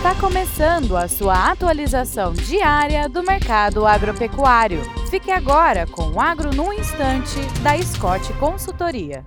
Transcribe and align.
Está 0.00 0.14
começando 0.14 0.96
a 0.96 1.06
sua 1.06 1.50
atualização 1.50 2.32
diária 2.32 3.06
do 3.06 3.22
mercado 3.22 3.86
agropecuário. 3.86 4.80
Fique 5.10 5.30
agora 5.30 5.86
com 5.86 6.12
o 6.12 6.18
Agro 6.18 6.54
no 6.56 6.72
Instante, 6.72 7.38
da 7.62 7.76
Scott 7.82 8.32
Consultoria. 8.38 9.22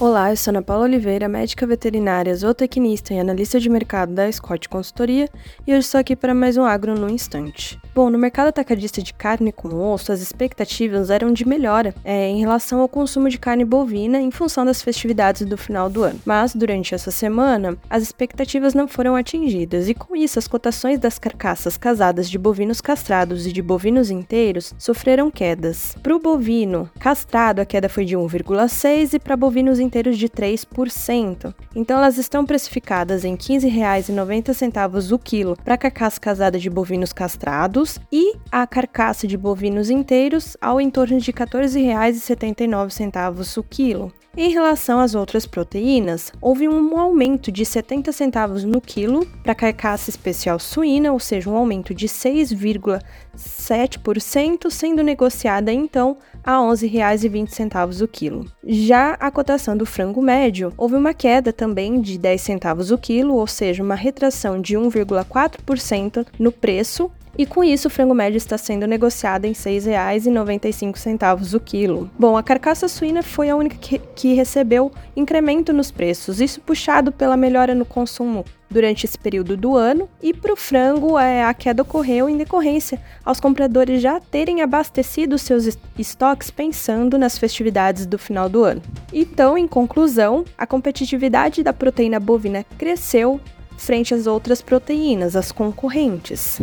Olá, 0.00 0.30
eu 0.30 0.36
sou 0.38 0.50
Ana 0.50 0.62
Paula 0.62 0.84
Oliveira, 0.84 1.28
médica 1.28 1.66
veterinária, 1.66 2.34
zootecnista 2.34 3.12
e 3.12 3.20
analista 3.20 3.60
de 3.60 3.68
mercado 3.68 4.14
da 4.14 4.32
Scott 4.32 4.66
Consultoria, 4.66 5.28
e 5.66 5.72
hoje 5.72 5.80
estou 5.80 6.00
aqui 6.00 6.16
para 6.16 6.32
mais 6.32 6.56
um 6.56 6.64
Agro 6.64 6.98
no 6.98 7.10
Instante. 7.10 7.78
Bom, 7.94 8.08
no 8.08 8.16
mercado 8.16 8.48
atacadista 8.48 9.02
de 9.02 9.12
carne 9.12 9.52
com 9.52 9.68
osso, 9.92 10.10
as 10.10 10.22
expectativas 10.22 11.10
eram 11.10 11.34
de 11.34 11.46
melhora 11.46 11.94
é, 12.02 12.30
em 12.30 12.40
relação 12.40 12.80
ao 12.80 12.88
consumo 12.88 13.28
de 13.28 13.36
carne 13.36 13.62
bovina 13.62 14.18
em 14.18 14.30
função 14.30 14.64
das 14.64 14.80
festividades 14.80 15.46
do 15.46 15.58
final 15.58 15.90
do 15.90 16.02
ano. 16.02 16.18
Mas, 16.24 16.54
durante 16.54 16.94
essa 16.94 17.10
semana, 17.10 17.76
as 17.90 18.02
expectativas 18.02 18.72
não 18.72 18.88
foram 18.88 19.14
atingidas, 19.14 19.86
e 19.86 19.92
com 19.92 20.16
isso, 20.16 20.38
as 20.38 20.48
cotações 20.48 20.98
das 20.98 21.18
carcaças 21.18 21.76
casadas 21.76 22.30
de 22.30 22.38
bovinos 22.38 22.80
castrados 22.80 23.46
e 23.46 23.52
de 23.52 23.60
bovinos 23.60 24.10
inteiros 24.10 24.72
sofreram 24.78 25.30
quedas. 25.30 25.94
Para 26.02 26.16
o 26.16 26.18
bovino 26.18 26.88
castrado, 26.98 27.60
a 27.60 27.66
queda 27.66 27.90
foi 27.90 28.06
de 28.06 28.16
1,6% 28.16 29.12
e 29.12 29.18
para 29.18 29.36
bovinos 29.36 29.78
inteiros 29.78 29.89
de 29.90 30.28
3%. 30.28 31.52
Então, 31.74 31.98
elas 31.98 32.18
estão 32.18 32.46
precificadas 32.46 33.24
em 33.24 33.32
R$ 33.32 33.38
15,90 33.38 35.12
o 35.12 35.18
quilo 35.18 35.56
para 35.64 35.76
carcaça 35.76 36.20
casada 36.20 36.58
de 36.58 36.70
bovinos 36.70 37.12
castrados 37.12 37.98
e 38.10 38.34
a 38.50 38.66
carcaça 38.66 39.26
de 39.26 39.36
bovinos 39.36 39.90
inteiros 39.90 40.56
ao 40.60 40.80
em 40.80 40.90
torno 40.90 41.18
de 41.18 41.30
R$ 41.30 41.38
14,79 41.38 43.58
o 43.58 43.62
quilo. 43.62 44.12
Em 44.36 44.50
relação 44.50 45.00
às 45.00 45.16
outras 45.16 45.44
proteínas, 45.44 46.32
houve 46.40 46.68
um 46.68 46.96
aumento 46.96 47.50
de 47.50 47.64
70 47.64 48.12
centavos 48.12 48.62
no 48.62 48.80
quilo 48.80 49.26
para 49.42 49.56
carcaça 49.56 50.08
especial 50.08 50.60
suína, 50.60 51.12
ou 51.12 51.18
seja, 51.18 51.50
um 51.50 51.56
aumento 51.56 51.92
de 51.92 52.06
6,7%, 52.06 54.70
sendo 54.70 55.02
negociada 55.02 55.72
então 55.72 56.16
a 56.44 56.60
R$ 56.60 56.68
11,20 56.68 58.02
o 58.02 58.08
quilo. 58.08 58.46
Já 58.64 59.14
a 59.14 59.32
cotação 59.32 59.76
do 59.80 59.86
frango 59.86 60.20
médio, 60.20 60.74
houve 60.76 60.94
uma 60.94 61.14
queda 61.14 61.54
também 61.54 62.02
de 62.02 62.18
10 62.18 62.38
centavos 62.42 62.90
o 62.90 62.98
quilo, 62.98 63.34
ou 63.34 63.46
seja, 63.46 63.82
uma 63.82 63.94
retração 63.94 64.60
de 64.60 64.76
1,4% 64.76 66.26
no 66.38 66.52
preço 66.52 67.10
e 67.40 67.46
com 67.46 67.64
isso 67.64 67.88
o 67.88 67.90
frango 67.90 68.12
médio 68.12 68.36
está 68.36 68.58
sendo 68.58 68.86
negociado 68.86 69.46
em 69.46 69.52
R$ 69.52 69.54
6,95 69.54 71.54
o 71.54 71.60
quilo. 71.60 72.10
Bom, 72.18 72.36
a 72.36 72.42
carcaça 72.42 72.86
suína 72.86 73.22
foi 73.22 73.48
a 73.48 73.56
única 73.56 73.78
que, 74.14 74.34
recebeu 74.34 74.92
incremento 75.16 75.72
nos 75.72 75.90
preços, 75.90 76.38
isso 76.38 76.60
puxado 76.60 77.10
pela 77.10 77.38
melhora 77.38 77.74
no 77.74 77.86
consumo 77.86 78.44
durante 78.68 79.06
esse 79.06 79.18
período 79.18 79.56
do 79.56 79.74
ano, 79.74 80.06
e 80.22 80.34
para 80.34 80.52
o 80.52 80.56
frango 80.56 81.18
é, 81.18 81.42
a 81.42 81.54
queda 81.54 81.80
ocorreu 81.80 82.28
em 82.28 82.36
decorrência 82.36 83.00
aos 83.24 83.40
compradores 83.40 84.02
já 84.02 84.20
terem 84.20 84.60
abastecido 84.60 85.38
seus 85.38 85.78
estoques 85.98 86.50
pensando 86.50 87.16
nas 87.16 87.38
festividades 87.38 88.04
do 88.04 88.18
final 88.18 88.50
do 88.50 88.64
ano. 88.64 88.82
Então, 89.10 89.56
em 89.56 89.66
conclusão, 89.66 90.44
a 90.58 90.66
competitividade 90.66 91.62
da 91.62 91.72
proteína 91.72 92.20
bovina 92.20 92.66
cresceu 92.76 93.40
frente 93.78 94.12
às 94.12 94.26
outras 94.26 94.60
proteínas, 94.60 95.34
as 95.34 95.50
concorrentes. 95.50 96.60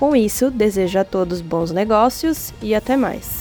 Com 0.00 0.16
isso, 0.16 0.50
desejo 0.50 0.98
a 0.98 1.04
todos 1.04 1.42
bons 1.42 1.72
negócios 1.72 2.54
e 2.62 2.74
até 2.74 2.96
mais. 2.96 3.39